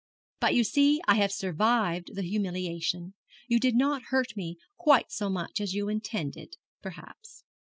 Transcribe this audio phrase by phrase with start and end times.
[0.39, 3.13] But you see I have survived the humiliation.
[3.47, 7.43] You did not hurt me quite so much as you intended, perhaps.'